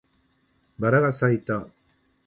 [0.79, 1.67] バラが咲いた